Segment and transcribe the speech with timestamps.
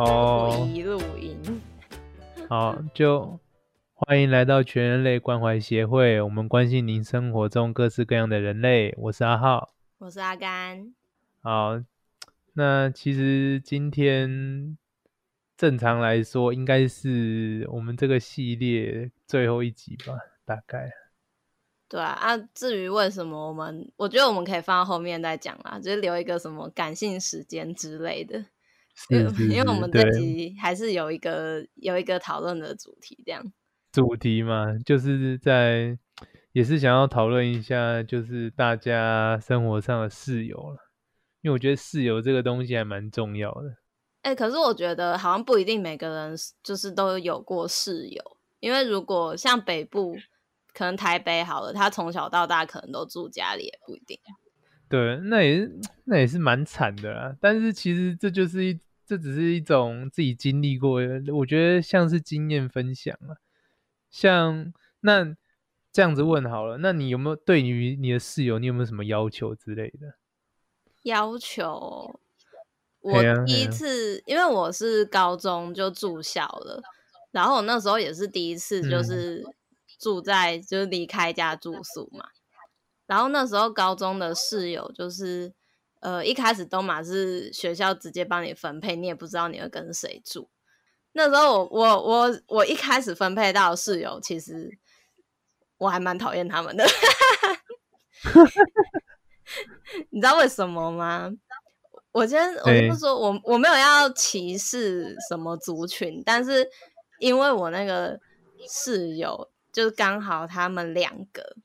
[0.00, 1.36] 哦，一录音。
[2.48, 3.38] 好，就
[3.92, 6.22] 欢迎来到全人类关怀协会。
[6.22, 8.94] 我们关心您生活中各式各样的人类。
[8.96, 10.94] 我是阿浩，我是阿甘。
[11.42, 11.82] 好，
[12.54, 14.78] 那其实今天
[15.58, 20.14] 正常来说应该是我们这个系列最后一集吧，
[20.46, 20.90] 大概。
[21.90, 28.42] 对啊，啊，至于为什么我们，我觉得我们可以放到后面再讲啦，就是留一个什么感性时间之类的。
[29.08, 33.42] 是是是，因为我们这集还是有一个有一个讨论的主题，这样
[33.92, 35.98] 主题嘛，就是在
[36.52, 40.76] 也是想要讨论一下，就是大家生活上的室友了，
[41.40, 43.76] 因为我觉得室友这个东西还蛮重要的。
[44.22, 48.22] 哎、欸，可是我觉得好像不一定每个人就是都有过室友，
[48.60, 50.14] 因为如果像北部，
[50.74, 54.18] 可能台北好了，他从小到大可能都住家里，也不一定。
[54.90, 57.34] 对，那也是那也是蛮惨的啦。
[57.40, 58.78] 但是其实这就是一，
[59.10, 63.42] 这只是一种自己经历过的，我觉得像是经验分享啊。
[64.08, 65.34] 像那
[65.90, 70.14] 这样子问好了，那你有没有对于你的室友，你有没有什么要求之类的？
[71.02, 72.20] 要求？
[73.00, 76.80] 我第一次，啊啊、因为我是高中就住校了，
[77.32, 79.44] 然后我那时候也是第一次，就是
[79.98, 82.28] 住在、嗯、就是离开家住宿嘛。
[83.08, 85.52] 然后那时候高中的室友就是，
[86.00, 90.48] 呃，一开始东马是学校直接帮你分配，你也不知道你会跟谁住。
[91.12, 94.78] 那时候我我我我一开始分配到室友，其实
[95.76, 96.84] 我还蛮讨厌他们的。
[100.10, 101.30] 你知道为什么吗？
[102.12, 106.68] 我先我就说我我没有要歧视什么族群，但是
[107.18, 108.18] 因为我那个
[108.68, 111.56] 室友就是刚好他们两个。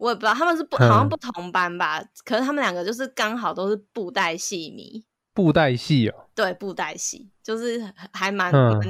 [0.00, 5.04] 我也不知道他们是不好像不同班吧，嗯、可是他们两个就是刚好都是布袋戏迷。
[5.34, 8.80] 布袋戏哦，对，布袋戏就是还蛮蛮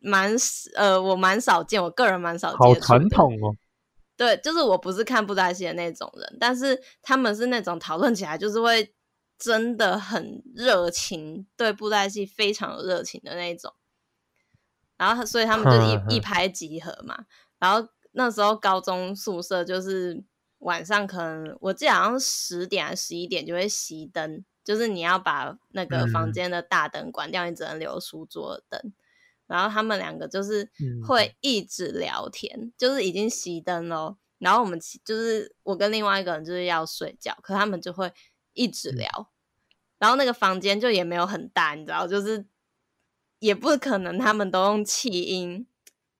[0.00, 0.36] 蛮
[0.76, 2.58] 呃，我蛮少见，我个人蛮少见。
[2.58, 3.54] 好传统哦。
[4.16, 8.94] 对，就是我不是看布袋戏的那种人，但是他们是那种讨论起来就是会
[9.38, 13.74] 真的很热情，对布袋戏非常有热情的那种。
[14.96, 17.26] 然后，所以他们就一、嗯、一拍即合嘛。
[17.58, 20.24] 然后那时候高中宿舍就是。
[20.60, 28.92] 晚上可能我记得好像十点还是十一点就会熄灯，就是你要把那个房间的大灯关掉，嗯、你只能留书桌的灯。
[29.46, 30.70] 然后他们两个就是
[31.06, 38.12] 会一直聊天，嗯、就是已经熄灯了，然后我们就是我跟另外一个人就是要睡觉，可他们就会
[38.52, 39.08] 一直聊。
[39.16, 39.26] 嗯、
[39.98, 42.44] 然后那个房间就也没有很大，你知道，就是
[43.38, 45.66] 也不可能他们都用气音。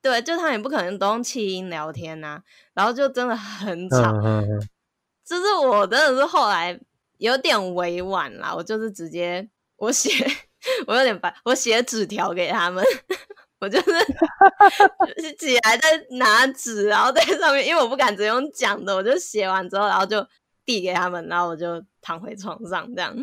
[0.02, 4.12] 对，就他们也不可能都用气音聊天呐、啊，然后就真的很吵。
[4.12, 4.60] 就、嗯嗯、
[5.26, 6.80] 是我真的是后来
[7.18, 9.46] 有点委婉啦，我就是直接
[9.76, 10.10] 我写，
[10.86, 12.82] 我有点烦，我写纸条给他们，
[13.60, 13.92] 我就是
[15.38, 20.26] 起来再拿纸，然后在上面，因为我不敢直接用讲的，我就写完之后，然后就
[20.64, 23.14] 递给他们，然后我就躺回床上这样，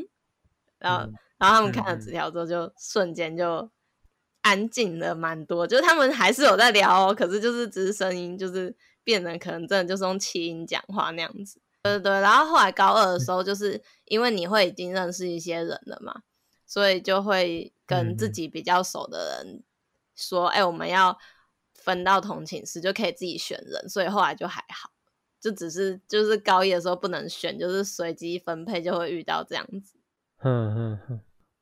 [0.78, 3.68] 然后、嗯、然后他们看了纸条之后，就瞬间就。
[4.48, 12.12] 安静了蛮多，就是他们还是有在聊哦，可是就是只是声音就是变得可能真的就是用气音讲话那样子，对对对。
[12.22, 16.22] 然后后来高二的时候，就是因为你会已经认识一些人了嘛，
[16.66, 19.64] 所以就会跟自己比较熟的人
[20.16, 21.18] 说，哎、嗯欸，我们要
[21.74, 24.92] 分到同寝室，就可以自己选人，所以后来就还好，
[25.42, 29.98] 就只是就是高一的时候不能选，就是随机分配就会遇到这样子。
[30.38, 31.20] 哼哼哼。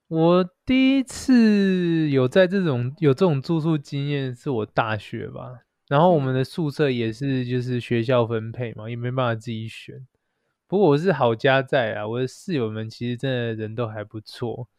[0.07, 10.05] 我第一次有在这种有这种住宿经验是我大学吧，然后我们的宿舍也是就是学校分配嘛，也没办法自己选。
[10.67, 14.69] 不过我是好家在啊，我的室友们其实真的人都还不错，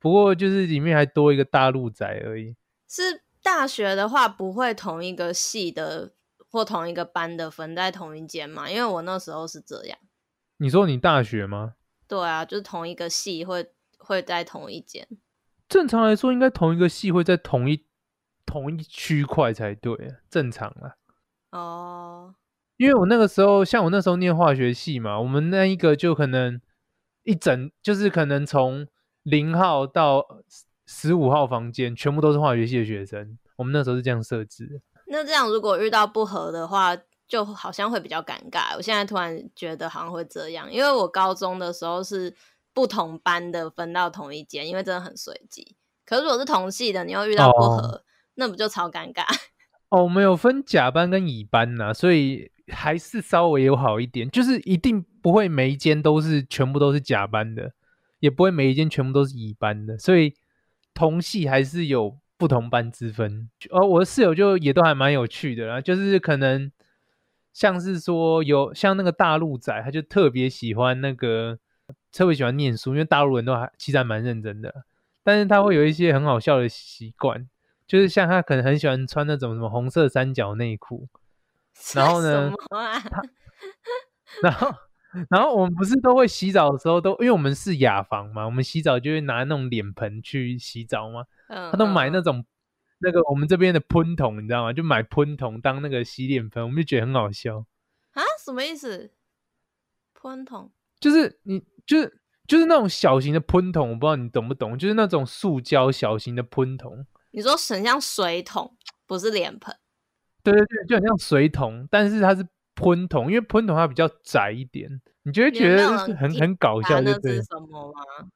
[0.00, 2.56] 不过就是里面还多一个大陆仔而已。
[2.88, 6.14] 是大学的话不会同一个系的
[6.50, 8.68] 或同一个班的分在同一间嘛？
[8.68, 9.96] 因为我那时候是这样。
[10.56, 11.74] 你说你大学吗？
[12.08, 13.70] 对啊，就是同一个系会。
[14.04, 15.08] 会在同一间，
[15.68, 17.84] 正常来说应该同一个系会在同一
[18.44, 19.96] 同一区块才对，
[20.28, 20.94] 正常啊。
[21.50, 22.34] 哦，
[22.76, 26.60] 因为我那个时候，像我那时候念化学系嘛，我们那一个就可能
[27.22, 28.86] 一整就是可能从
[29.22, 30.24] 零号到
[30.86, 34.82] 十五号房间全部都是化学系的学生，我们那时候是这样设置。
[35.06, 36.96] 那这样如果遇到不合的话，
[37.26, 38.76] 就好像会比较尴尬。
[38.76, 42.34] 我现在突然觉得好像会这样，因为我高中的时候是。
[42.74, 45.76] 不同班的分到同一间，因为真的很随机。
[46.04, 48.02] 可是如果是同系的，你又遇到不合，哦、
[48.34, 49.24] 那不就超尴尬？
[49.88, 54.28] 哦，我们有分甲班跟乙班呐、啊，所以还是稍微有好一点。
[54.28, 57.72] 就是一定不会每一间都是全部都是甲班的，
[58.18, 59.96] 也不会每一间全部都是乙班的。
[59.96, 60.34] 所以
[60.92, 63.48] 同系还是有不同班之分。
[63.70, 66.70] 而我的室友就也都还蛮有趣的啦，就是可能
[67.52, 71.58] 像是说有像那个大陆仔，他就特别喜欢那个
[72.14, 74.84] 特别喜欢念书，因为大陆人都还其实还蛮认真的，
[75.22, 77.48] 但是他会有一些很好笑的习惯，
[77.86, 81.08] 就是像他可能很喜欢穿那种什么红色三角内裤，
[81.94, 83.02] 然后呢，啊、
[84.42, 84.72] 然后。
[85.30, 91.24] 然后我们不是都会洗澡的时候都，因为我们是雅房嘛，我们洗澡就会拿那种脸盆去洗澡嘛。
[91.46, 92.44] 嗯，他都买那种
[92.98, 94.72] 那个我们这边的喷桶，你知道吗？
[94.72, 97.64] 就买喷桶当那个洗脸盆，我们就觉得很好笑。
[98.14, 98.22] 啊？
[98.44, 99.12] 什么意思？
[100.14, 100.72] 喷桶？
[101.04, 104.78] 就是你就是就是那种小型的喷筒，我不知道你懂不懂？
[104.78, 107.06] 就是那种塑胶小型的喷筒。
[107.32, 108.74] 你说很像水桶，
[109.06, 109.76] 不是脸盆？
[110.42, 112.46] 对对对，就很像水桶，但是它是。
[112.76, 114.90] 喷筒，因为喷筒它比较窄一点，
[115.22, 117.40] 你就会觉得很很搞笑，对不对？
[117.40, 118.28] 什么吗？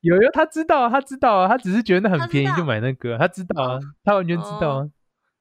[0.00, 4.88] 有有，他知道啊，他知道啊，他只是觉得那很便宜就买那个，他知道啊，他完全知道啊。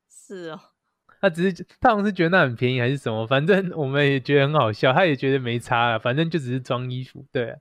[0.10, 0.60] 是哦，
[1.22, 7.58] 他只是他好像是觉得那很便宜还是什么，反正我们也觉得很好笑，他也觉得没差啊，反正就只是装衣服，对啊，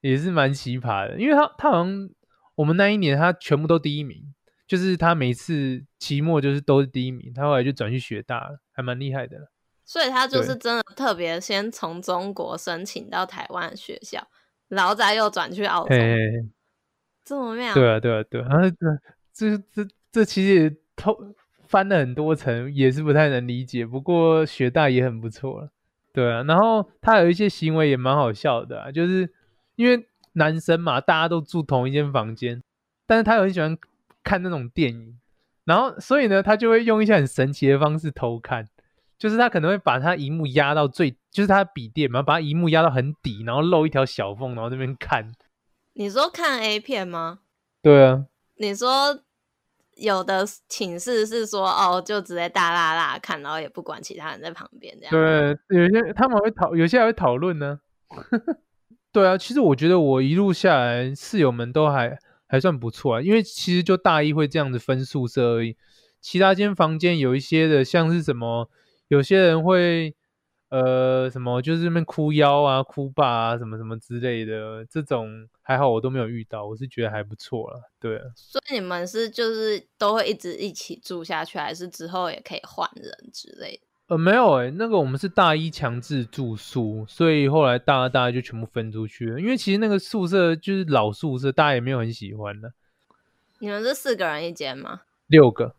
[0.00, 2.10] 也是蛮奇葩的，因为他他好像
[2.54, 4.22] 我们那一年他全部都第一名，
[4.66, 9.50] 就是他每次期末就是都是第一名，他后来就转去学大了，还蛮厉害的了。
[9.84, 14.24] 所以他就是真的特别先从中国申请到台湾学校，
[14.68, 16.48] 然后再又转去澳洲，嘿嘿
[17.24, 17.74] 这么妙？
[17.74, 18.48] 对啊，对啊，对啊，
[19.32, 21.16] 这这这这其实也偷
[21.70, 23.86] 翻了很多层，也是不太能理解。
[23.86, 25.70] 不过学大也很不错了，
[26.12, 26.42] 对啊。
[26.42, 29.32] 然后他有一些行为也蛮好笑的啊，就是
[29.76, 32.60] 因为男生嘛，大家都住同一间房间，
[33.06, 33.78] 但是他很喜欢
[34.24, 35.16] 看那种电影，
[35.64, 38.66] 然后所以呢，他就会用一些很神奇的方式偷看。
[39.16, 45.30] 就是他可能会把他荧幕压到最，就是他笔电嘛，把他萤幕压到很底，然后露一条小缝，然后那边看。
[45.92, 47.40] 你说看 A 片吗？
[47.82, 48.24] 对啊。
[48.56, 49.20] 你说
[50.00, 55.10] 有的寝室是说哦，就直接大拉拉看，然后也不管其他人在旁边这样。
[55.68, 57.78] 对，有些他们会讨，有些还会讨论呢。
[59.12, 65.76] 对啊，其实我觉得我一路下来，室友们都还还算不错啊，因为其实就大一会这样子分宿舍而已，
[66.20, 68.68] 其他间房间有一些的像是什么。
[69.08, 70.14] 有些人会，
[70.70, 78.22] 呃，什么就是那边哭腰啊、哭爸啊，什么什么之类的，这种还好我都没有遇到，我是觉得还不错了，对啊。
[78.36, 84.14] 所以你们是就是都会一直一起住下去，还是之后也可以换人之类的？
[84.14, 92.72] 呃，没有诶，那个我们是大一强制住宿，所以后来大二大家就全部分出去了，因为其实那个宿舍就是老宿舍，大家也没有很喜欢的。
[93.58, 95.02] 你们是四个人一间吗？
[95.26, 95.74] 六个。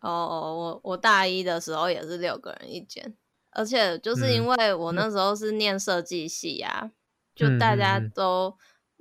[0.00, 3.14] 哦哦，我我大一的时候也是六个人一间，
[3.52, 6.92] 而且就是因为我那时候是念设计系呀、啊，嗯、
[7.34, 8.56] 就大家都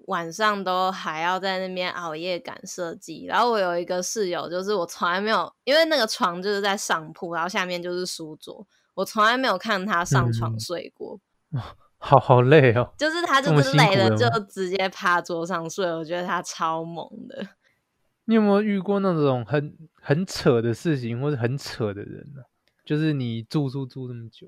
[0.07, 3.25] 晚上都还要在那边熬夜赶设计。
[3.25, 11.19] 然后我有一个室友，就是我从来没有，因为那个床就是在上铺，然后下面就是书桌，我从来没有看他上床睡过。
[11.53, 11.61] 嗯、
[11.97, 17.47] 好好累哦，就是他就是累了就直接趴桌上睡，我觉得他超猛的。
[18.25, 22.50] 你有没有遇过那种很很扯的事情，或者很扯的人呢、啊？
[22.91, 24.47] 就是你住宿住这么久，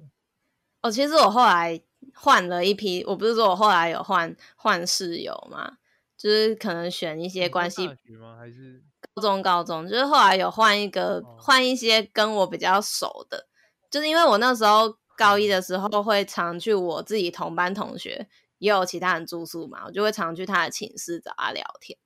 [0.81, 1.81] 哦，其实我后来
[2.13, 5.77] 换了一批，我不是说我后来有换换室友嘛，
[6.17, 7.87] 就是可能选一些关系。
[7.87, 8.35] 吗？
[8.37, 8.83] 还是
[9.15, 9.41] 高中？
[9.41, 13.47] 高中就是后来有换一个，换、哦、一些跟我比较熟的，
[13.89, 21.97] 就是因为我那时候高一的时候会常去我自己同班同学，也有其他人住宿嘛，我就会常去他的寝室找他聊天。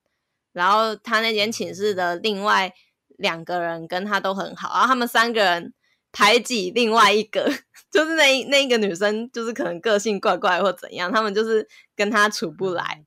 [0.53, 2.71] 然后他那间寝室的另外
[3.17, 5.73] 两个人跟他都很好，然后他们三个人
[6.17, 7.47] 排挤另外一个，
[7.91, 13.05] 就是那那一个女生，就是可能个性怪怪或怎样，他们就是跟他处不来，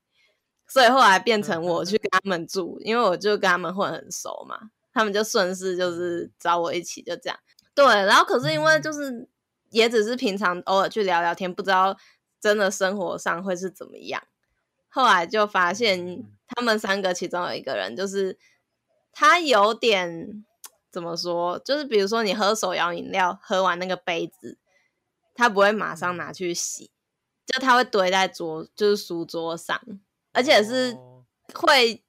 [0.69, 7.37] 所以后来变成我去跟他们住，因为我就跟他们混很熟嘛，他们就顺势就是找我一起就这样。
[7.75, 9.29] 对，然后可是因为就是
[9.71, 11.97] 也只是平常偶尔去聊聊天，不知道
[12.41, 14.23] 真的生活上会是怎么样。
[14.89, 18.39] 后来就发现，他们三个其中有一个人，就是
[19.13, 20.45] 他有点
[20.91, 24.59] 怎么说，就是比如说你喝手摇饮料，喝完那个杯子，
[25.35, 26.91] 他不会马上拿去洗，
[27.47, 29.81] 就他会堆在桌，就是书桌上，
[30.33, 30.97] 而且是
[31.55, 32.03] 会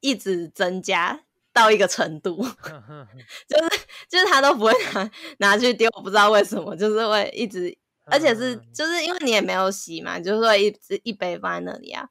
[0.00, 2.36] 一直增加到一个程度，
[3.48, 7.76] 就是就是他都不会拿拿去丢，我不知道为什么，就是会一直。
[8.06, 12.06] 而且是，就是因为你也没有洗嘛，就是会一直一杯放在那里啊，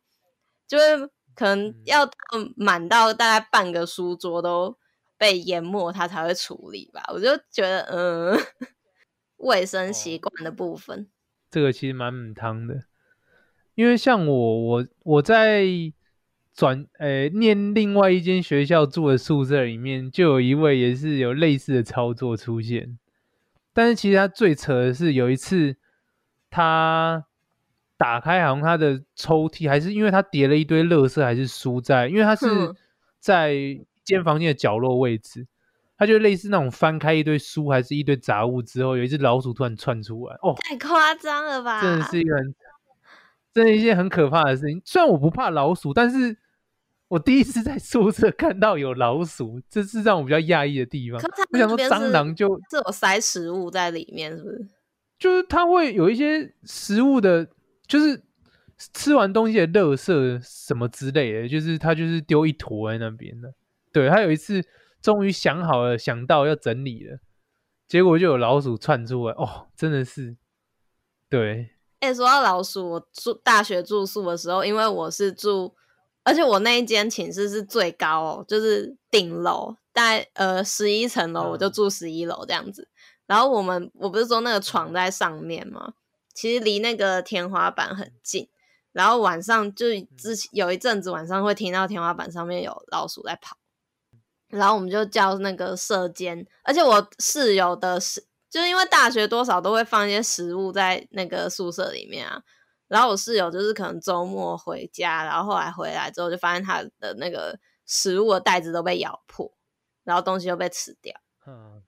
[0.67, 2.09] 就是可能要
[2.55, 4.75] 满到大概半个书桌都
[5.17, 7.03] 被淹没，他才会处理吧。
[7.13, 8.37] 我就觉得，嗯，
[9.37, 11.07] 卫生习惯的部分，
[11.49, 12.83] 这个其实蛮母汤的。
[13.75, 15.65] 因为像我，我我在
[16.53, 22.99] 转诶念另外一间学校住的宿舍里面，就有一位也是有类似的操作出现。
[23.73, 25.75] 但是其实他最扯的是有一次
[26.51, 27.25] 他
[27.97, 32.45] 打开好像他的抽屉，还是因为他叠了一堆垃圾还是书在，因为他是
[33.19, 33.55] 在
[34.03, 35.47] 间房间的角落位置。
[35.95, 41.81] 它就类似那种翻开一堆书，还是一堆杂物之后，有一只老鼠突然窜出来，哦，太夸张了吧！
[41.81, 42.55] 真的是一个很，
[43.53, 44.81] 真的一件很可怕的事情。
[44.83, 46.35] 虽然我不怕老鼠，但是
[47.07, 51.21] 我第一次在宿舍看到有老鼠，这是让我比较讶异的地方。
[51.51, 54.67] 我想说蟑螂就这有塞食物在里面，是不是？
[55.19, 57.47] 就是它会有一些食物的，
[57.87, 58.21] 就是
[58.93, 63.53] 吃完东西的垃圾什么之类的，就是它就是丢一坨在那边的。
[63.93, 64.65] 对，他有一次。
[65.01, 67.19] 终于想好了，想到要整理了，
[67.89, 69.33] 结果就有老鼠窜出来。
[69.33, 70.37] 哦，真的是，
[71.27, 71.71] 对。
[71.99, 75.75] 哎、欸，说到老鼠，我住大学住宿的时候，因为我是住，
[76.23, 82.83] 而且我那一间寝室是最高哦，就是顶楼，大概呃十一层楼，我就住十一楼这样子。
[82.83, 82.95] 嗯、
[83.27, 85.95] 然后我们我不是说那个床在上面吗？
[86.33, 88.47] 其实离那个天花板很近。
[88.93, 93.57] 然后晚上就之前有一阵子晚上会听到天花板上面有老鼠在跑。
[94.53, 102.41] 然后我们就叫那个社监，而且我室友的室，就是因为大学多少都会放一些食物在那个宿舍里面啊。
[102.87, 109.51] 然后我室友就是可能周末回家，然后后来回来之后就发现他的那个食物的袋子都被咬破，
[110.03, 111.13] 然后东西都被吃掉。
[111.47, 111.81] 嗯。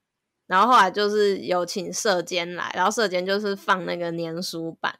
[0.47, 4.99] 然后后来就是有请社监来，然后社监就是放那个粘鼠板，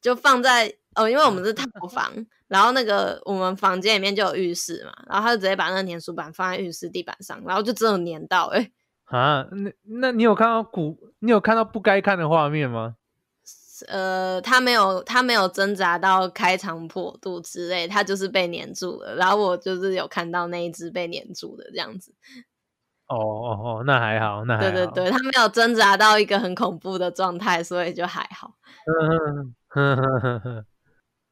[0.00, 0.76] 就放在。
[0.94, 2.12] 哦，因为我们是套房，
[2.48, 8.70] 然后那个我们房间里面就有浴室嘛，然后他就直接把那个粘鼠板放在浴室地板上，然后就真的粘到哎、
[9.10, 12.96] 欸、啊，那那你有看到古，你有看到不该看的画面吗？
[13.88, 22.14] 呃，他没有，他没有挣扎到开肠破肚之类，他就是被粘住了，然后我就是有看到那一只被粘住的这样子。
[23.08, 24.70] 哦哦哦，那还好，那还好。
[24.70, 28.54] 对对对，他没有挣扎到一个很恐怖的状态，所以就还好。
[28.86, 30.64] 嗯哼哼哼哼。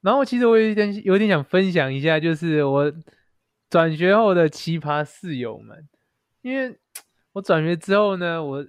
[0.03, 2.91] 然后其实我有点有点想分享一下，就是我
[3.69, 5.87] 转学后的奇葩室友们，
[6.41, 6.79] 因为
[7.33, 8.67] 我转学之后呢，我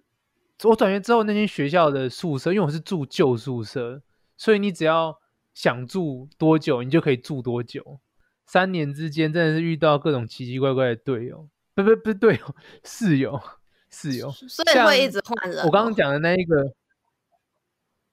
[0.66, 4.02] 我转学之后那间学校的宿舍，因为我是住旧宿舍，
[4.36, 5.18] 所以你只要
[5.54, 8.02] 想住多久，你就可以住多久。
[8.46, 13.42] 三年之间真的是遇到各种奇奇怪怪的队友，不不不是队友， 室友
[13.90, 15.66] 室友，所以会一直换人。
[15.66, 16.74] 我刚刚讲的那一个，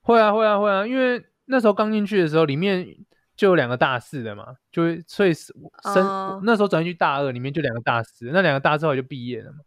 [0.03, 2.97] 会啊会啊会啊，因为那时候刚进去的时候，里面。
[3.39, 5.55] 就有两个大四的嘛，就会所以升、
[5.85, 9.59] uh, 那时候转去大二，里面就两个大四，那两个大四后就毕业了嘛。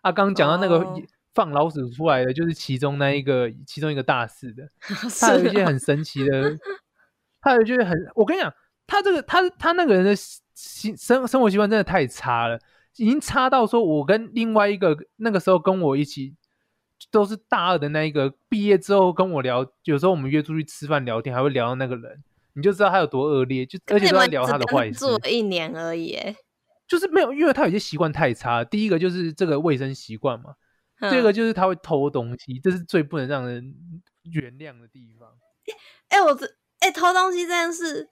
[0.00, 0.84] 啊，刚讲到那个
[1.32, 4.68] 放老鼠出来的，就是其中那一个，其中一个大四的，
[5.20, 6.58] 他有一些很神奇的，
[7.40, 8.52] 他有一些很，我跟你讲，
[8.88, 12.58] 他这个他他那个人的习生生活习惯真的太差了，
[12.96, 16.34] 已经差到说我跟另外一个那个时候跟我一起
[17.12, 22.20] 都是大二的那一个，毕业之后跟我聊，有时候我们约出去吃饭聊天，还会聊到那个人。
[22.54, 24.98] 你就知道他有多恶劣，就而且都在聊他的坏事。
[24.98, 26.18] 做一年而已，
[26.86, 28.64] 就是没有，因为他有些习惯太差。
[28.64, 30.54] 第一个就是这个卫生习惯嘛，
[31.00, 33.74] 第二个就是他会偷东西，这是最不能让人
[34.24, 35.28] 原谅的地方。
[36.08, 36.46] 哎、欸，我这
[36.80, 38.08] 哎、欸、偷东西这件事，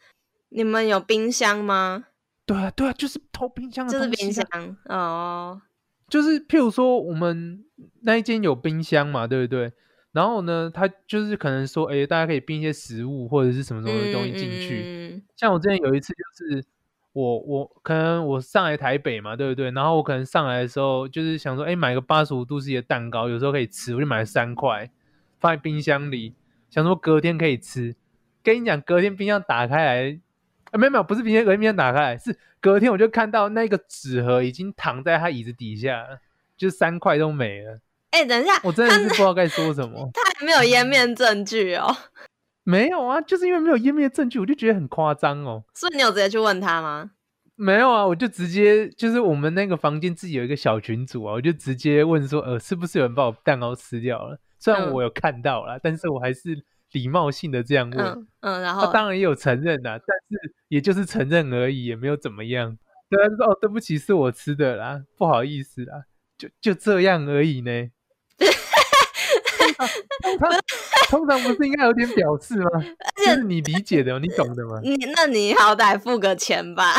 [0.48, 2.06] 你们有冰箱吗？
[2.46, 5.60] 对啊，对啊，就是偷冰箱的东西，就是冰箱哦。
[6.08, 7.64] 就是譬如说，我们
[8.02, 9.72] 那一间有冰箱嘛，对不对？
[10.12, 14.82] 然后呢，他就是可能说，哎，大家可以冰一些食物或者是什么什么东西进去。
[14.84, 16.64] 嗯、像我之前有一次，就是
[17.12, 19.70] 我我可能我上来台北嘛，对不对？
[19.70, 24.90] 然后我可能上来的时候，就是想说，哎，买个八十五度 C 的蛋糕，有时候可以吃，我就买了三块，
[25.38, 26.34] 放在冰箱里，
[26.70, 27.94] 想说隔天可以吃。
[28.42, 30.20] 跟你讲，隔天冰箱打开来，
[30.72, 36.20] 啊，没有没有，不是冰箱，隔天冰箱打开来，是隔天我就看到那个纸盒已经躺在他椅子底下了，
[36.56, 37.80] 就三块都没了。
[38.10, 40.10] 哎、欸，等一下，我真的是不知道该说什么。
[40.14, 41.96] 他还没有湮灭证据哦。
[42.64, 45.64] 没有啊，就是因为没有湮灭证据，我就觉得很夸张哦。
[45.74, 47.10] 所以你有直接去问他吗？
[47.56, 54.38] 没有啊，我就直接就是我们那个房间自己有一个小群组啊，我就直接问说，呃，是不是有人把我蛋糕吃掉了？
[54.58, 56.56] 虽然我有看到了，嗯、但是我还是
[56.92, 58.06] 礼貌性的这样问。
[58.06, 62.76] 嗯，嗯然后他当然也有承认啦，但是也就是承认而已，也没有怎么样。
[63.08, 66.04] 对啊，就说哦，对不起，是我吃的啦，不好意思啦，
[66.38, 67.90] 就就这样而已呢。
[71.08, 72.70] 通常不是应该有点表示吗？
[73.24, 74.80] 就是你理解的，你懂的吗？
[74.82, 76.94] 你那你好歹付个钱吧。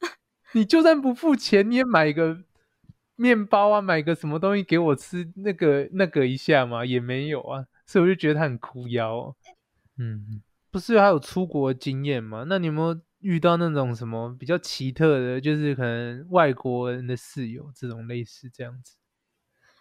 [0.52, 2.38] 你就算不付钱，你也买个
[3.16, 7.64] 面包啊，买个什么东西给我吃，那个那个一下嘛，也没有啊。
[7.86, 9.34] 所以我就觉得他很哭腰。
[9.98, 12.44] 嗯，不是还有出国经验吗？
[12.48, 18.96] 那你有没有遇到那种什么比较奇特的，就是可能外国人的室友这种类似这样子。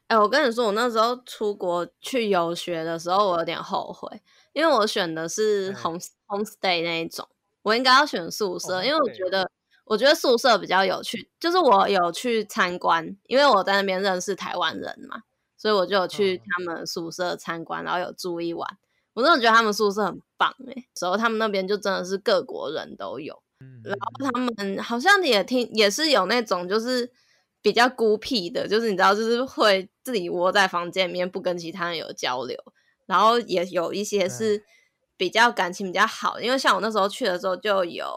[0.08, 4.22] 哎、欸，我跟你说，我那时候出国去游学的时候，我有点后悔，
[4.54, 7.28] 因为我选的是 home、欸、homestay 那一种，
[7.64, 9.50] 我应该要选宿舍，哦、因为我觉得
[9.86, 11.30] 我觉得宿舍比较有趣。
[11.40, 15.24] 就是我有去参观，因为我在那边认识台湾人嘛，
[15.58, 18.78] 所以我就有去他们宿舍参观，然后有住一晚。
[19.16, 27.10] 我真的觉得他们宿舍很棒哎、欸，时候他们那边就真的是各国人都有，嗯、然后他们好像也听也是有那种就是
[27.66, 32.56] 比较孤僻的，就是你知道，就是会自己窝在房间里面不跟其他人有交流，
[33.08, 34.64] 然后也有一些是
[35.18, 38.08] 比较感情比较好，因为像我那时候去的时候就有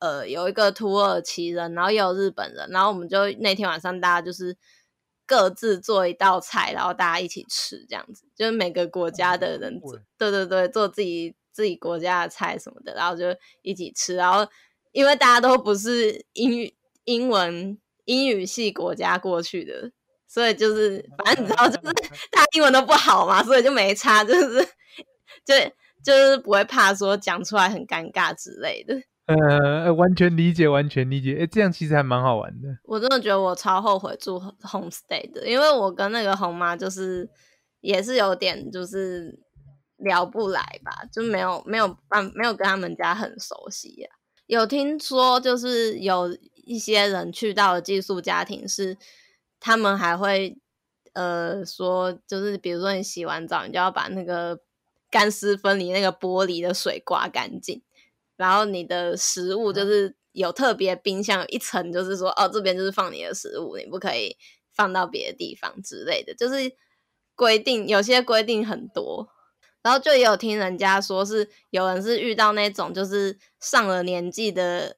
[0.00, 4.58] 呃有一个土耳其人，然后也有日本人，然后我们就那天晚上大家就是。
[5.28, 13.24] 各自做一道菜，然后大家一起吃，这样子，就是每个国家的人，哦、对对对，做自己自己国家的菜什么的，然后就
[13.62, 14.14] 一起吃。
[14.14, 14.48] 然后
[14.92, 19.92] 因为大家都不是英语、英文、英语系国家过去的，
[20.26, 21.80] 所以就是反正你知道，就是
[22.32, 24.66] 大家英文都不好嘛，所以就没差，就是
[25.44, 25.54] 就
[26.02, 28.94] 就是不会怕说讲出来很尴尬之类的。
[29.26, 31.36] 呃，完全理解，完全理解。
[31.40, 32.68] 哎，这样其实还蛮好玩的。
[32.84, 37.28] 我真的觉得我超后悔住 homestay 的，因为我跟那个红妈就是
[37.80, 39.36] 也是有点就是
[39.96, 44.14] 聊不来吧，就没有没有办没有跟他们家很熟悉呀、啊。
[44.46, 46.28] 有听说就是有
[46.66, 48.98] 一些人去到了寄宿家庭，是
[49.58, 50.58] 他们还会
[51.14, 54.60] 呃说，就是比如说你洗完澡，你就要把那个
[55.10, 57.80] 干湿分离那个玻璃的水刮干净。
[58.36, 64.36] 然后你的食物就是有特别冰箱有一层，就是说哦，这边就是放你的食物，你不可以
[64.74, 66.72] 放到别的地方之类的，就是
[67.34, 69.28] 规定有些规定很多。
[69.82, 74.96] 然后就也有听人家说是有人是遇到那种就是上了年纪的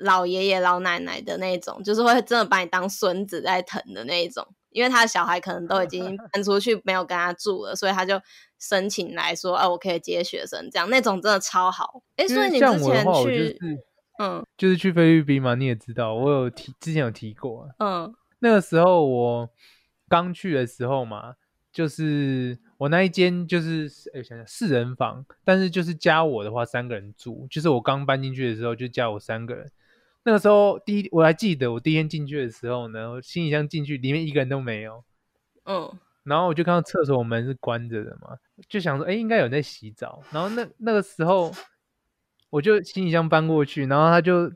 [0.00, 8.20] 老爷爷老奶奶的那种，就是会真的把你当孙子在疼的那一种，因为他的小孩可能都已经 搬出去没有跟他住了，所以他就。
[8.62, 12.02] 申请来说，啊，我可以接学生，这样那种真的超好。
[12.16, 13.78] 哎，所以你之前去，就是、
[14.18, 17.68] 嗯，就是去菲律宾嘛，你也知道，我有提，之前有提过、啊。
[17.78, 19.48] 嗯，那个时候我
[20.10, 21.36] 刚去的时候嘛，
[21.72, 29.72] 就是我那一间就是，哎，想想四人房，但是就是加我的话三个人住，就是我刚搬进去的时候就加我三个人。
[30.24, 35.04] 那个时候第一我还记得，我第一天进去的时候呢，我行李箱进去里面一个人都没有。
[35.64, 35.90] 嗯。
[36.22, 38.36] 然后我就看到厕所门是关着的嘛，
[38.68, 40.22] 就想说，哎，应该有人在洗澡。
[40.30, 41.50] 然后那那个时候，
[42.50, 44.52] 我就行李箱搬过去，然后他就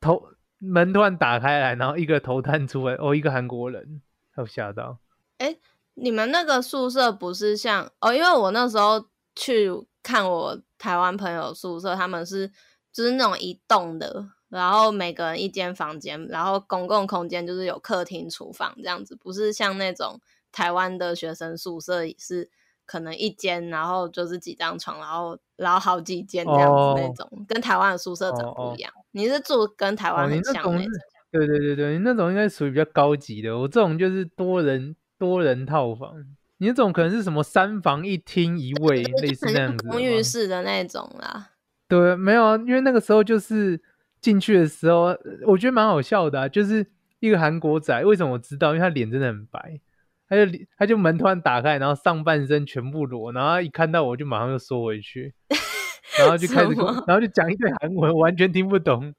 [0.00, 0.20] 头
[0.58, 4.02] 门突然打开来，然后一个头探出来，哦，一个韩国人，
[4.34, 4.98] 他有吓到。
[5.38, 5.56] 哎，
[5.94, 8.12] 你们那个宿舍不是像哦？
[8.12, 9.70] 因为我那时候去
[10.02, 12.50] 看我台湾朋友宿舍，他们是
[12.92, 20.20] 就是那种一栋的，然后每个人一间房间，然后公共空间就是有客厅、厨房这样子，不是像那种。
[20.50, 22.48] 台湾的学生宿舍是
[22.86, 28.90] 可能一间，然后就是几张床，然后然后好几间这样子那种，哦、跟台湾的宿舍长不一样。
[28.96, 30.74] 哦哦、你是住跟台湾很像那种？
[30.74, 30.82] 哦、
[31.30, 33.56] 对对对对，你那种应该属于比较高级的。
[33.58, 36.14] 我这种就是多人多人套房，
[36.56, 41.50] 你那种可能是什么三房一厅一 卫，类似那样子公寓式的那种啦。
[41.88, 43.78] 对，没有啊，因为那个时候就是
[44.20, 46.86] 进去的时候，我觉得蛮好笑的、啊，就是
[47.20, 48.00] 一个韩国仔。
[48.04, 48.74] 为什么我知道？
[48.74, 49.80] 因为他脸真的很白。
[50.30, 55.32] 他就他就门突然打开，然后上半身全部裸，然后一看到我就马上就缩回去，
[56.20, 56.74] 然后就开始，
[57.06, 59.14] 然后就讲一堆韩文，完全听不懂，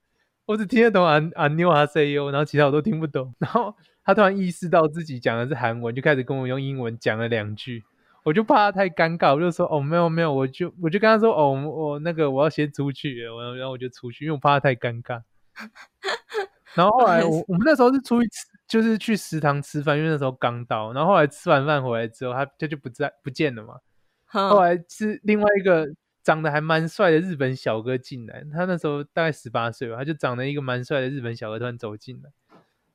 [0.46, 3.34] 我只听得懂啊啊妞啊 say yo，然后其他我都听不懂。
[3.40, 7.84] 然后他突然意识到自己讲的是韩文，就开始跟我用英文讲了两句，
[8.30, 15.24] 我就怕他太尴尬，我就说哦没有没有，我就我就跟他说哦我那个我要先出去我，然后我就出去，因为我怕他太尴尬。
[16.76, 18.48] 然后后来我我们那时候是出去吃。
[18.70, 23.80] 就是去食堂吃饭，因为那时候刚到，然后后来吃完饭回来之后，他他就不在不见了嘛。
[24.28, 25.88] 后来是另外一个
[26.22, 32.30] 长得还蛮帅的日本小哥进来，他那时候大概十八岁吧，他就长得一个蛮帅的日本小哥突然走进来，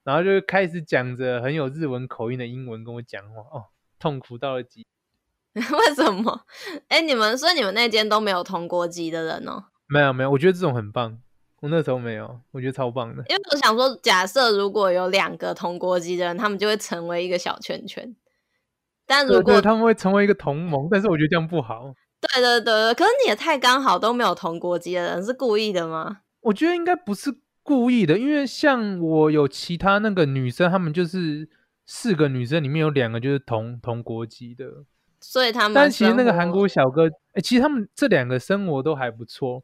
[0.04, 3.64] 然后就开始讲着很有日文口音的英文跟我讲话，哦，
[3.98, 4.86] 痛苦到了极。
[5.58, 6.40] 为什么？
[6.88, 9.64] 哎，你们说你们那间都没有同国籍的人哦？
[9.86, 11.18] 没有没有，我觉得这种很棒。
[11.60, 13.22] 我那时候没有，我觉得超棒的。
[13.28, 18.14] 因为我想说，假设如果有两个同国籍的人，他们就会成为一个小圈圈。
[19.06, 21.94] 但如果他们会成为一个同盟，但是我觉得这样不好。
[22.20, 26.20] 对对对对，可是你也太刚好都没有同国籍的人，是故意的吗？
[26.40, 31.48] 我觉得应该不是故意的，因为像我有其他那个女生，她们就是
[31.86, 34.64] 四个女生里面有两个就是同同国籍的，
[35.30, 35.74] 所以他们。
[35.74, 39.62] 但其实那个韩国小哥，哎、欸，其实他们这两个生活都还不错，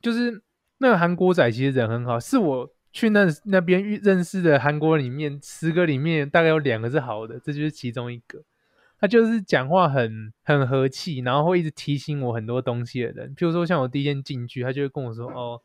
[0.00, 0.42] 就是。
[0.78, 8.42] 那个韩国仔其实人很好，是我去那那边认识的韩国里面十个里面大概有两个是好的，这就是其中一个。
[8.98, 13.34] 他就是讲话很很和气，然后会一直提醒我很多东西的人。
[13.36, 15.62] 譬如说，像我第一天进去，他就会跟我说：“哦，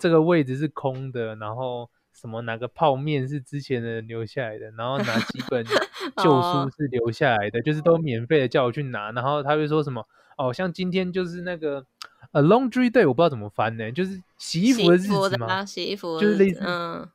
[0.00, 1.88] 这个位置是空的，然后
[2.18, 5.64] 什么哪个泡面是之前的人留下来的，然后哪几本
[6.24, 10.06] 旧书是留下来的，就是都免费的叫我去拿。”然后他会说什么
[10.38, 11.84] ：“哦，像今天就是那个
[12.32, 17.06] a laundry day，我不知道怎么翻呢，就是洗衣服的日子嘛，洗衣服，就是类似。”嗯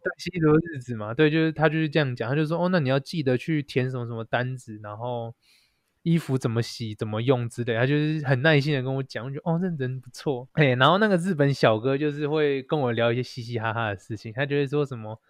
[0.00, 5.34] 对，稀的日子嘛，对，就是他就是这样讲，他就说哦，那你要记得去填什么什么单子，然后
[6.02, 15.20] 衣服怎么洗、怎么用之类，他就是很耐心的跟我讲，我觉得哦，这人不错，哎，然后那个日本小哥就是会跟我聊一些嘻嘻哈哈的事情，他就会说什么，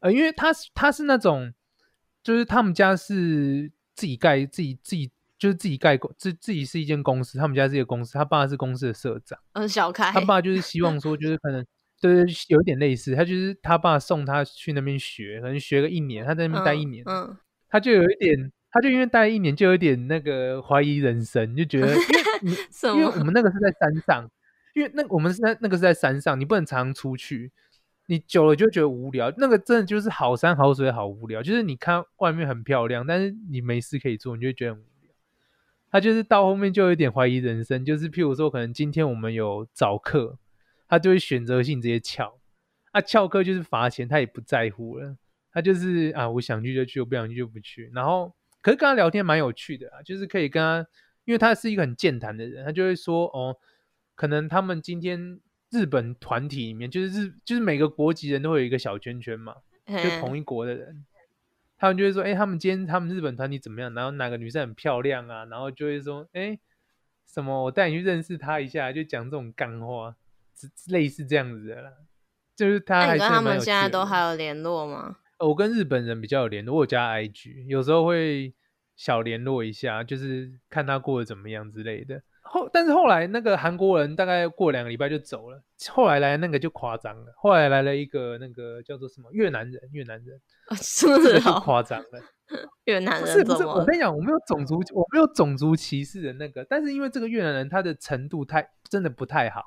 [0.00, 1.52] 呃，因为他是他是那种，
[2.22, 11.64] 就是他们家是自己盖自己自己就是自己盖公自自己是一间公司，他们家是一个公司，他爸是公司的社长，嗯，小开，他爸就是希望说就是可能。
[11.98, 17.36] 对，有点类似，他就是他爸送他去那边学，可能学个一年，他在那边待一年，嗯，嗯，
[17.70, 21.94] 他就有一点，他就因为待一年就有点那个怀疑人生，就觉得，
[22.42, 24.30] 因为因为我们那个是在山上，
[24.74, 27.50] 因为那我们是在那个是在山上，你不能常出去，
[28.06, 35.10] 你久了就觉得无聊，那个真的就是好山好水好无聊，就是你看外面很漂亮，但是你没事可以做，你就觉得很无聊。
[35.90, 40.38] 他就是到后面就有点怀疑人生，就是譬如说，可能今天我们有早课。
[40.88, 42.38] 他就会选择性直接翘，
[42.92, 45.16] 啊，翘课就是罚钱，他也不在乎了。
[45.52, 47.90] 他就是啊，我想去就去，我不想去就不去。
[47.92, 48.32] 然后，
[48.66, 50.84] 可是跟他聊天蛮有趣的啊，就是可以跟他，
[51.24, 53.56] 因为他是一个很健谈的人，他就会说哦，
[54.16, 55.38] 可能他们今天
[55.70, 59.54] 日本团体里面，就是日，就是每个国籍人都会有一个小圈圈嘛，
[59.86, 61.06] 就同一国的人，
[61.78, 63.94] 他们就会说，哎，他们今天他们日本团体怎么样？
[63.94, 65.44] 然后哪个女生很漂亮啊？
[65.44, 66.58] 然后就会说，哎，
[67.24, 70.16] 什么我带你去认识她一下，就讲这种干话。
[70.88, 71.92] 类似这样子的啦，
[72.56, 75.18] 就是他还是跟他们现在都还有联络吗？
[75.38, 78.54] 我跟日本人比较有联络，我有加 IG，有时候会
[78.96, 82.22] 小联络一下，就是看他过得怎么样之类的。
[82.42, 90.40] 后但是后来那个韩国人大概过两个礼拜就走了，后来来那个就夸张了，后来来了一个那个叫做什么越南人，越南人
[90.76, 92.22] 是不是好夸张了？
[92.86, 99.62] 越南人不是不是，我跟你讲，我没有种族我没有种族歧视的那个，但是因为这个越南人他的程度太真的不太好。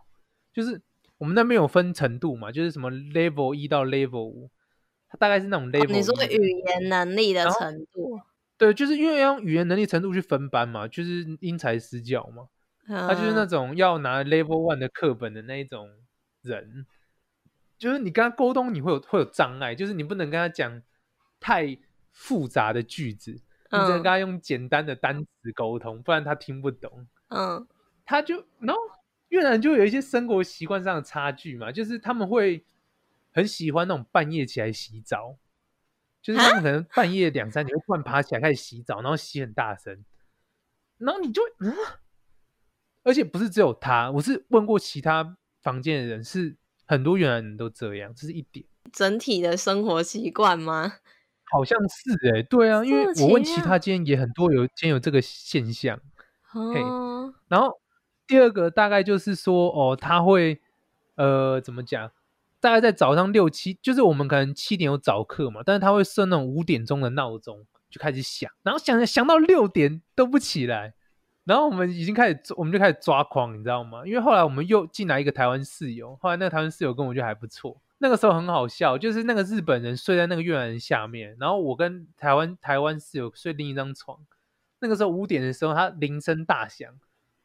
[0.54, 0.82] 就是
[1.18, 4.50] 我们那边有分程度嘛，就是什么 level 一到 level 五，
[5.10, 5.92] 它大概是那种 level。
[5.92, 8.20] 你说语言能力的程度？
[8.58, 12.48] 对，就是因为要用语言能力程度去分班嘛，就是因材施教嘛。
[12.88, 15.90] 嗯、他就是那种要拿 level one 的课本的那一种
[16.42, 16.86] 人，
[17.78, 20.82] 就是你跟他沟通，你会有会有障碍，就是你不能跟他讲
[21.40, 21.78] 太
[22.12, 27.08] 复杂的句子，嗯、你只能跟他用简单的单词沟通，不然他听不懂。
[27.30, 27.68] 嗯，
[28.06, 28.82] 他就然后。
[29.30, 32.66] 越南就有一些生活习惯上的差距嘛，就是他们会
[33.40, 35.38] 很喜欢那种半夜起来洗澡，
[36.22, 40.06] 就是他们可能半夜两三点会突然爬起来开始洗澡，然后洗很大声，
[40.98, 41.74] 然后你就嗯，
[43.04, 50.94] 而且不是只有他，我是问过其他房间的人，是很多原来人都这样，这是一点整体的生活习惯吗？
[51.52, 56.00] 好像是哎、欸，对啊，因为我问其他间也很多有间有这个现象，
[56.42, 56.80] 嘿，
[57.48, 57.80] 然后。
[58.30, 60.62] 第二个大概就是说，哦，他会，
[61.16, 62.12] 呃，怎么讲？
[62.60, 70.94] 大概在早上六七，就是我们可能七点有早课嘛，但是他会设那种五点钟的闹钟，就开始响，然后响响到六点都不起来，
[71.46, 74.06] 然后我们已经开始，我们就开始抓狂，你知道吗？
[74.06, 84.20] 因为后来我们又进来一个台湾室友，后来那个台湾室友跟我就还不错，那个时候很好笑，就是那个日本人睡在那个越南人下面，然后我跟台湾台湾室友睡另一张床，
[84.80, 86.94] 那个时候五点的时候，他铃声大响。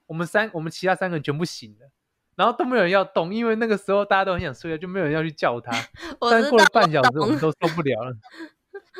[0.07, 1.89] 我们三，我们其他三个人全部醒了，
[2.37, 5.73] 然后都没有人要动，因为那个时候大家都很想睡觉，就没有人要去叫他。
[6.31, 8.13] 但是过了半小时，我们都受不了了。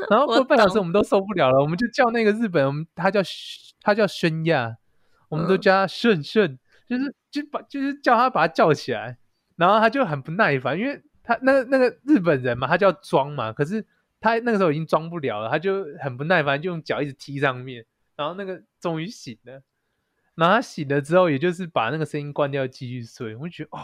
[0.09, 3.21] 然后 过了半小时，我们都受不了了，我们就叫那个日本人，我们他叫
[3.81, 4.77] 他叫轩亚，
[5.29, 9.19] 我们都叫他顺顺，就是就把就是叫他把他叫起来，
[9.57, 13.85] 然后他就很不耐烦，因为他那个那个日本人嘛，他叫装嘛，可是
[14.21, 17.85] 他那个时候已经装不了了，他就很不耐烦，就用脚一直踢上面，
[18.17, 19.63] 然后那个终于醒了。
[20.35, 23.37] 然后他醒了之后，也就是把那个声音关掉，继续睡。
[23.37, 23.81] 我就觉得，哦，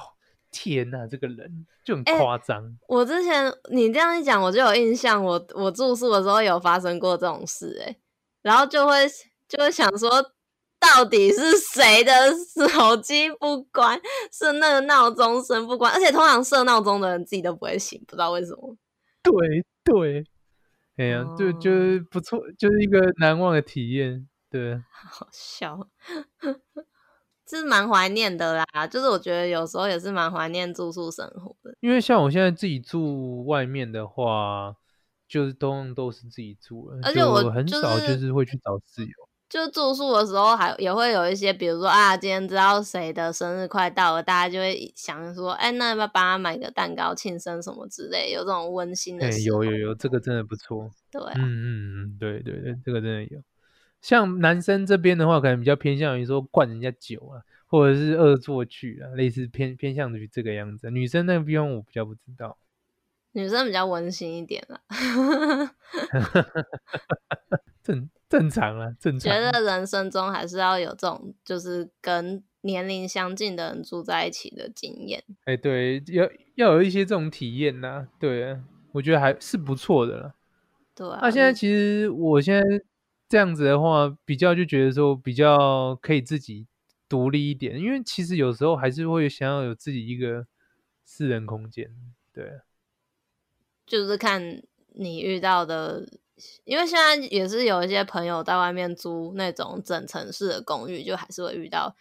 [0.50, 2.64] 天哪，这个人就很夸张。
[2.64, 7.96] 欸，我之前你这样一讲，我就有印象，我我住宿的时候有发生过这种事，哎，
[8.42, 9.06] 然后就会
[9.48, 10.10] 就会想说，
[10.80, 12.12] 到底是谁的
[12.68, 14.00] 手机不关？
[14.32, 15.92] 是那个闹钟声不关？
[15.92, 18.76] 而且通常设闹钟的人自己都不会醒，不知道为什么。
[19.22, 19.32] 对
[19.84, 20.24] 对，
[20.96, 24.26] 哎呀，就就是不错，就是一个难忘的体验。
[24.50, 25.88] 对， 好笑。
[27.48, 31.76] 是蛮怀念的啦，就是我觉得有时候也是蛮怀念住宿生活的。
[31.80, 34.76] 因为像我现在自己住外面的话，
[35.26, 39.12] 就是都都是自己住了，而且我、就是、很少就是会去找室友。
[39.48, 49.26] 就住宿的时候还也会有一些，比如说啊，今天知道谁的生日快到了，大家就会想说，哎，那要不要帮他买个蛋糕庆生什么之类，有这种温馨的。
[49.26, 50.88] 哎，有有有，这个真的不错。
[51.10, 53.42] 对、啊，嗯嗯嗯，对对对，这个真的有。
[54.00, 60.90] 像男生这边的话，可能比较偏向于说灌人家酒啊，或者是恶作剧啊，类似偏偏向于这个样子。
[60.90, 62.56] 女生那个地方我比较不知道，
[63.32, 64.80] 女生比较温馨一点了。
[67.82, 69.32] 正正常啊，正常。
[69.32, 75.22] 觉得人生中还是要有这种，就是跟年龄相近的人住在一起的经验。
[75.44, 78.08] 哎，对，要要有一些这种体验呐、啊。
[78.18, 78.60] 对啊，
[78.92, 80.34] 我觉得还是不错的了。
[80.94, 82.62] 对啊，那现在其实我现在。
[83.30, 86.66] 这样子的话，比较就觉得说比较可以自己
[87.08, 90.48] 独立一点，因为其实有时候还是会想要有自己一个
[91.04, 91.94] 私人空间。
[92.32, 92.60] 对，
[93.86, 94.60] 就是看
[94.94, 96.04] 你遇到的，
[96.64, 101.94] 因为现在也是有一些朋友在外面租那种整层式的公寓，就还是会遇到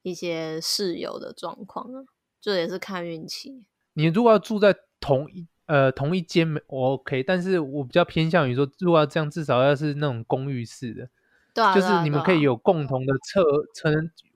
[0.00, 2.00] 一些室友的状况啊，
[2.40, 3.64] 就也是看运气。
[3.92, 5.46] 你如果要住在同一。
[5.70, 11.08] 呃，同一间我 OK，但是我比较偏向于说，如果要这样，至少要是那种公寓式的，
[11.54, 13.40] 对啊，就是你们可以有共同的厕、
[13.72, 13.88] 厕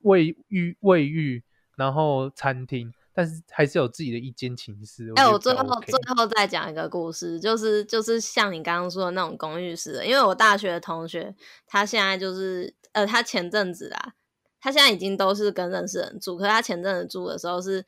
[0.03, 1.43] 卫浴、卫浴，
[1.75, 5.11] 然后餐厅，但是还是有自己的一间寝室。
[5.17, 11.35] 哎、欸，我最后最后再讲一个故事，就是就是像你刚刚说的那种公寓式的，因为我大学的同学，
[11.67, 14.13] 他现在就是呃，他前阵子啊，
[14.61, 17.85] 他现在已经都是跟认识人住，可是他前阵子住的时候是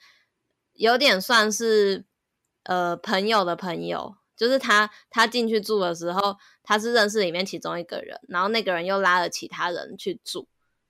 [0.73, 2.03] 有点算是。
[2.67, 10.47] 呃，朋友的朋友，就是他，他进去住的时候，他是认识里面其中一个人，然后那个人又拉了其他人去住，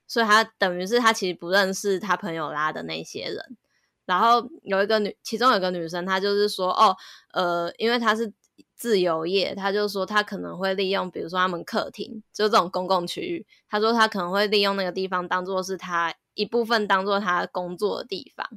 [0.07, 3.57] 所以他等于是他其实不认识他朋友拉的那些人。
[4.05, 6.95] 然后有一个女，其中有个女生，她就是说，哦，
[7.33, 8.33] 呃，因为她是
[8.73, 18.47] 自由业，她就说她可能会利用，比如说他们客厅，就这种公共区域，她说她可能会利用那个地方当做是她一部分，当做她工作的地方，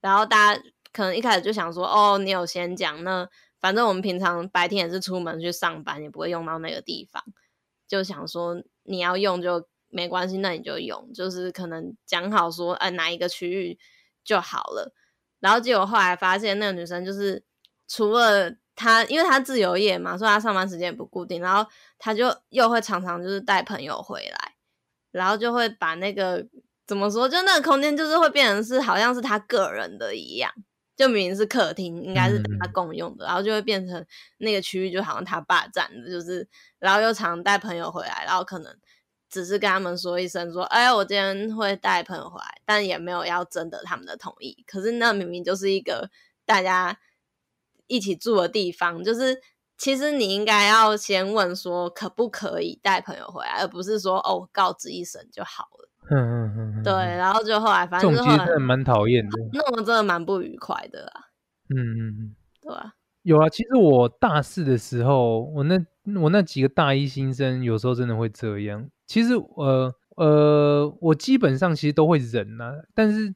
[0.00, 0.62] 然后大家。
[0.94, 3.28] 可能一开始就想说，哦，你有先讲，那
[3.60, 7.22] 反正我们平常白天也是出门去上班，也不会用到那个地方，
[7.88, 13.78] 就想说你要用就没关系，那你就用，就是可能讲好说，呃，哪一个区域
[14.22, 14.94] 就好了。
[15.40, 17.42] 然后结果后来发现，那个女生就是
[17.88, 24.54] 除了她，因为她自由业嘛，所以她上班时间也不固定，然后她就又会常常就是带朋友回来，
[25.10, 26.46] 然后就会把那个
[26.86, 30.52] 怎么说，就那个空间就是会变成是好像是她个人的一样。
[30.96, 34.04] 就明明是客厅，应该是他共用的，嗯，然后就会变成
[34.38, 38.76] 那个区域就好像他霸占的，就是，然后又常带朋友回来，然后可能
[39.28, 44.62] 只是跟他们说一声说，哎，我今天会带朋友回来，但也没有要征得他们的同意。
[44.66, 46.10] 可是那明明就是一个
[46.44, 46.98] 大家
[47.88, 49.40] 一起住的地方，就是
[49.76, 55.88] 其实你应该要先问说可不可以带朋友回来，而不是说哦告知一声就好了。
[56.10, 61.12] 嗯嗯嗯，对，然后就后来反正这种其实真的蛮讨厌的，那我真的蛮不愉快的啦。
[61.70, 63.48] 嗯嗯嗯，对啊，有啊。
[63.48, 65.82] 其实我大四的时候，我那
[66.20, 68.86] 我那几个大一新生，有时候真的会这样。
[69.06, 73.34] 其实呃呃，我基本上其实都会忍呐、啊，但是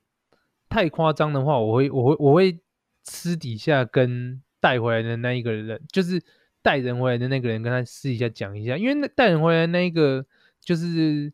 [0.68, 2.60] 太夸张的话，我会我会我会
[3.04, 6.22] 私底下跟带回来的那一个人，就是
[6.60, 10.26] 带人回来的那个人，跟他私底下讲一下，因为那带人回来的那一个
[10.60, 11.32] 就是。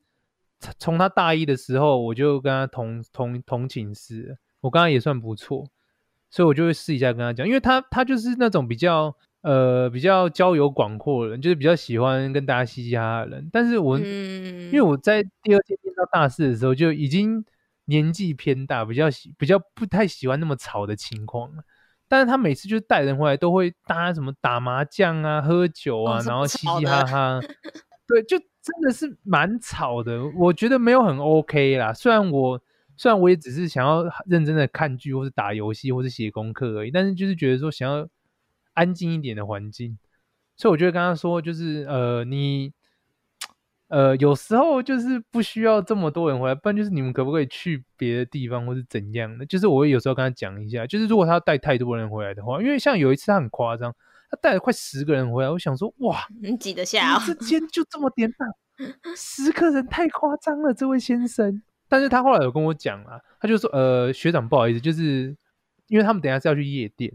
[0.78, 5.66] 从他大一的时候，我就跟他同同同寝室，我跟他也算不错，
[6.30, 13.48] 所以我就会试一下跟他讲，因为他他就是那种比较呃比较交友广阔的人，就是比较喜欢跟大家嘻嘻哈哈的人。
[13.52, 17.44] 但是我、嗯、因为我在第二天进到大四的时候就已经
[17.86, 21.50] 年纪偏大，比较喜比较不太喜欢那么吵的情况。
[22.06, 27.40] 但是他每次就是带人回来都会大家什么打麻将啊、喝酒啊，哦、然后嘻嘻哈哈，
[28.06, 28.38] 对，就。
[28.64, 31.92] 真的是蛮吵的，我觉得没有很 OK 啦。
[31.92, 32.58] 虽然我
[32.96, 38.08] 虽然我也只是想要认真的看剧，或是打游戏，或是写功课而已，但是就是觉得说想要
[38.72, 39.98] 安静一点的环境，
[40.56, 42.72] 所以我觉得刚刚说就是呃你
[43.88, 49.44] 呃有时候就是不需要这么多人回来，不然就是你们可不可以去别的地方或是怎样的？
[49.44, 53.94] 就是我有时候跟他讲一下，就是如果他带太多人回来的话，因为像有一次他很夸张。
[54.34, 57.18] 他带了快十个人回来，我想说，哇， 你挤得下？
[57.26, 58.46] 这间就这么点大，
[59.16, 61.62] 十个人太夸张了，这位先生。
[61.88, 65.36] 但是他后来有跟我讲啊，他就说，呃，学长不好意思，就是
[65.86, 67.12] 因为他们等下是要去夜店，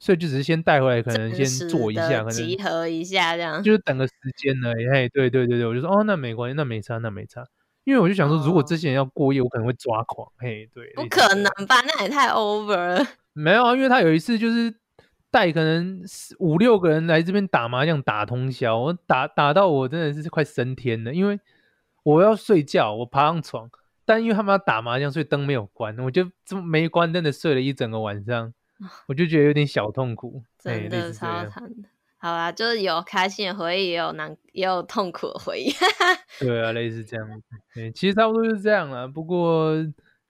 [0.00, 4.88] 所以就只是先带回来，可能先坐一下，可能集合一下这样，就是等个时间而已。
[4.90, 7.44] 嘿，对对对对，我就说，哦，那没关系，那没差，那没差。
[7.84, 10.26] 因为我就想说，如果这些人要过夜，我可能会抓狂。
[10.38, 11.80] 嘿，对，不可能吧？
[11.86, 13.06] 那也太 over 了。
[13.32, 14.74] 没有啊，因为他有一次就是
[15.30, 16.02] 带可能
[16.38, 21.38] 五六个人来这边打麻将打通宵，我打打到我真的是快升天了，因为
[22.02, 23.70] 我要睡觉，我爬上床，
[24.04, 28.52] 但因为他们要打麻将，所以灯没有关，我就这么没关灯的睡了一整个晚上，
[29.08, 31.88] 我就觉得有点小痛苦，真的超惨的。
[32.20, 35.70] 好啦，就是有开心的回忆，也有难，也有痛苦的回忆。
[36.40, 37.42] 对啊，类似这样。
[37.72, 39.06] 对，其实差不多就是这样啦。
[39.06, 39.72] 不过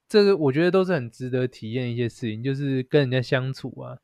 [0.06, 3.96] 这个我觉得都是很值得体验一些事情，就是跟人家相处啊，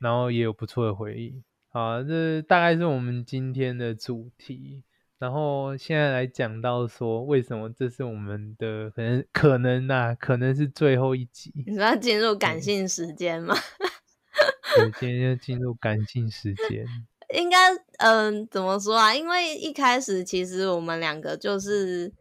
[0.00, 1.42] 然后也有不错的回忆。
[1.70, 4.82] 好，这大概是我们今天的主题。
[5.18, 11.52] 然后现在来讲到说，为什么这是我们的可能可能啊，可能是最后一集。
[11.66, 13.52] 你说要进入感性时间吗？
[14.76, 16.86] 对，今天要进入感性时间。
[17.34, 19.12] 应该嗯、呃，怎么说啊？
[19.12, 22.12] 因为一开始其实我们两个就是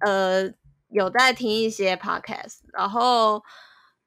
[0.00, 0.48] 呃
[0.90, 3.42] 有在听一些 podcast，然后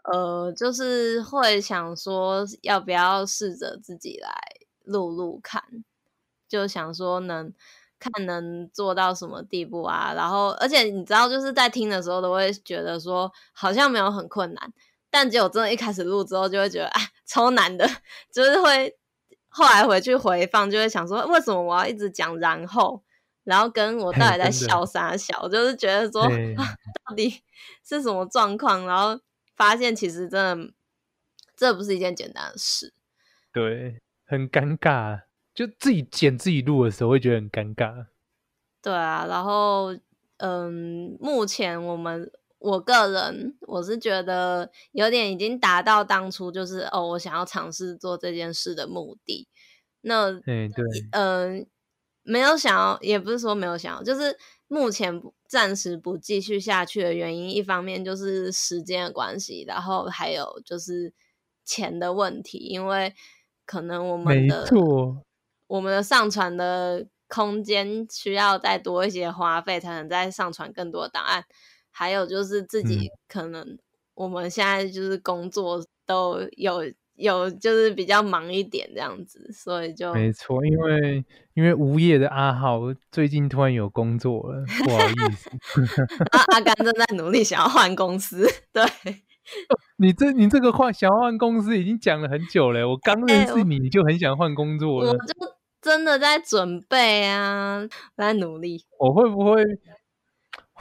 [0.03, 4.31] 呃就是会想说要不要试着自己来
[4.83, 5.63] 录录看，
[6.47, 7.53] 就想说能
[7.99, 10.13] 看能做到什么地步啊。
[10.15, 14.73] 然后而且你知道，就是在听的时候都会觉得说好像没有很困难，
[15.09, 17.87] 但结果真的一开始录之后就会觉得啊超难的，
[18.31, 18.97] 就是会。
[19.53, 23.03] 后来回去回放，就会想说，为什么我要一直讲然后，
[23.43, 26.21] 然后跟我到底在笑啥笑，就是觉得说，
[26.55, 26.63] 啊
[27.05, 27.43] 到底
[27.83, 28.87] 是什么状况？
[28.87, 29.19] 然后
[29.61, 30.73] 发现其实真的，
[31.55, 32.91] 这不是一件简单的事。
[33.53, 35.21] 对，很尴尬，
[35.53, 38.07] 就自己剪自己录的时候会觉得很尴尬。
[38.81, 39.95] 对啊，然后
[40.37, 42.31] 嗯，目前我们。
[42.63, 49.47] 我个人我是觉得有点已经达到当初就是哦，我想要尝试做这件事的目的。
[50.01, 51.65] 那嗯对，嗯、呃，
[52.21, 61.13] 没有想要，也不是说没有想要，就是目前暂时不继续下去的原因，一方面就是时间的关系，然后还有就是
[61.65, 63.13] 钱的问题，因为
[63.65, 64.65] 可能我们的
[65.67, 71.43] 我们的上传的空间需要再多一些花费，才能再上传更多档案。
[71.89, 73.77] 还有就是自己可能
[74.13, 76.79] 我们现在就是工作都有
[77.21, 82.81] 有就是比较忙一点这样子，所以就没错，因为因为无业的阿豪
[83.11, 85.49] 最近突然有工作了，不好意思，
[86.31, 88.83] 阿阿甘正在努力想要换公司， 对，
[89.97, 95.33] 你这你这个换想要换公司已经讲了很久了，我刚认识你你就很想换工作了，我就
[95.81, 99.63] 真的在准备啊，在努力，我会不会？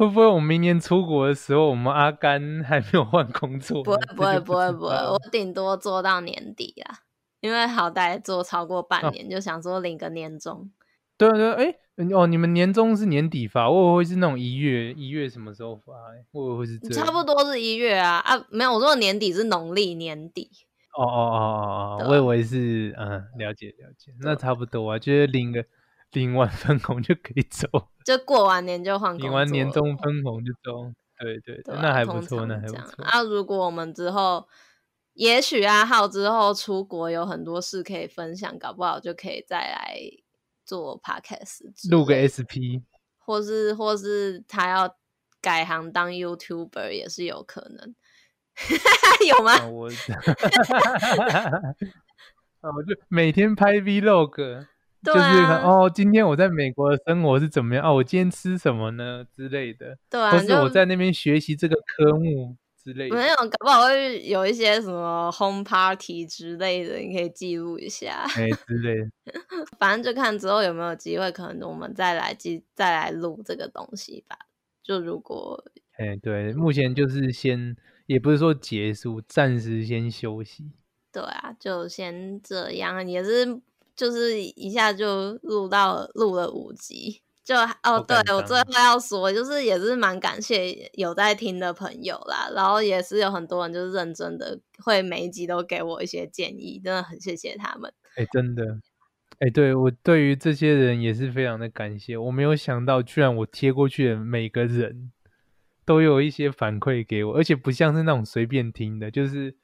[0.00, 3.82] 会不会我们明年出国的时候，我们阿甘还没有换工作？
[3.84, 7.00] 不会 不会不会不会，我顶多做到年底啊，
[7.42, 10.70] 因为好歹做超过半年，哦、就想说领个年终。
[11.18, 11.74] 对啊对啊，哎
[12.14, 15.92] 哦，你们年终是年底发，我以为会是那种一月一月什么时候发？
[16.32, 20.50] 我以为会是这差不多是一月啊啊，没有，我说年底是农历年底。
[20.96, 25.62] 哦哦哦哦哦，我以为是嗯，了解了解，那差不多啊，就是领个。
[26.14, 27.68] 领完分红就可以走，
[28.16, 29.28] 就过完年就换工作。
[29.28, 33.04] 领完年终分红就走，对对对，对啊、那还不错，那还不错。
[33.04, 34.48] 啊，如果我们之后，
[35.14, 40.00] 也许阿浩之后出国有很多事可以分享，搞不好就可以再来
[40.64, 42.82] 做 podcast，录个 SP，
[43.18, 44.96] 或是或是他要
[45.40, 47.94] 改行当 YouTuber 也是有可能，
[49.28, 49.66] 有吗？
[49.68, 49.84] 我，
[52.62, 54.66] 我就每天拍 Vlog。
[55.02, 57.84] 对啊、就是哦，今天我在美国的生活是怎么样？
[57.86, 59.24] 哦，我今天吃什么呢？
[59.34, 59.96] 之类的。
[60.10, 63.16] 对啊，或是我在那边学习这个科目之类的。
[63.16, 68.26] 没有，搞不好会有一些什么 home party 之类的，你可以记录一下。
[68.36, 69.10] 哎，之类的。
[69.78, 74.36] 反正就看之后有没有机会，可能我们再来记，再来录这个东西吧。
[74.82, 75.64] 就如果，
[75.96, 80.72] 哎，对，目前就是先，也不是说结束，暂时先休息。
[81.10, 83.62] 对啊，就先这样，也是。
[84.00, 97.92] 就是一下就录到录了五集，就哦，对，我最后要说，就是也是蛮感谢有在听的朋友啦，然后也是有很多人就是认真的会每一集都给我一些建议，真的很谢谢他们。
[98.16, 98.64] 哎、欸，真的，
[99.40, 105.12] 哎、欸，对，我对于这些人也是非常的感谢，我没有想到居然我贴过去的每个人
[105.84, 109.56] 都有一些反馈给我，而且不像是那种随便听的，就是。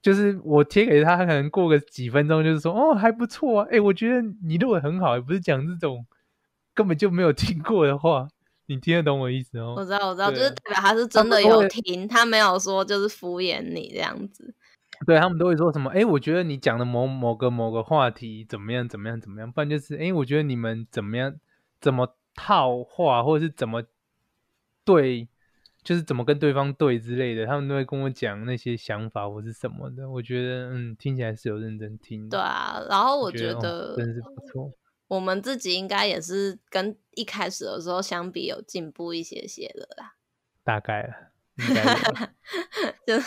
[0.00, 6.06] 就是我贴给他，他可能过个几分钟，就是说哦还不错啊，哎、欸，我觉得你录的很好，也不是讲这种
[6.74, 8.28] 根本就没有 听过的话，
[8.66, 9.74] 你听得懂我意思哦？
[9.76, 14.54] 我知道，我知道，就是代表他是真的有听，他没有说就是敷衍你这样子。
[15.06, 15.90] 对，他们都会说什么？
[15.90, 21.34] 哎、欸，我觉得你讲的某某个某个话题怎么样怎么样怎么样，不然就是哎、欸，我觉得你们怎么样
[21.80, 23.84] 怎么套话，或者是怎么
[24.84, 25.28] 对，
[25.88, 30.06] 就是怎么跟对方对之类的，他们都会跟我讲那些想法或是什么的。
[30.10, 32.28] 我觉得，嗯，听起来是有认真听。
[32.28, 34.70] 对啊，然后我觉得，真是不错。
[35.06, 40.12] 我们自己应该也是跟一开始的时候相比有进步一些些的啦。
[40.62, 41.14] 大概了，
[43.06, 43.18] 就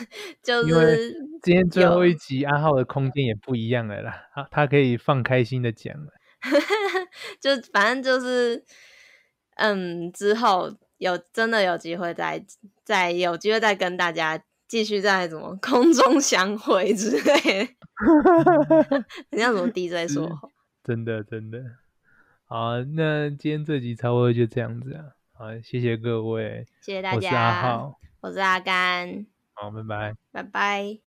[0.43, 6.13] 就是今天最后一集阿浩的空间也不一样了啦，他他可以放开心的讲了。
[7.41, 8.63] 就反正就是，
[9.55, 10.71] 嗯，之后
[11.01, 12.45] 有真的有机会再
[12.83, 20.29] 再有机会再跟大家继续在什么空中相会之类的， 你像什么 DJ 说，
[20.83, 21.57] 真的真的，
[22.45, 31.10] 好，那今天这集差不多就这样子啊，好，谢谢各位，谢谢大家，我是阿浩，我是阿甘，好，拜拜，拜拜。